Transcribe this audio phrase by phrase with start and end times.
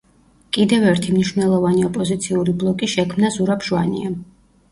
[0.55, 4.19] კიდევ ერთი მნიშვნელოვანი ოპოზიციური ბლოკი შექმნა ზურაბ ჟვანიამ.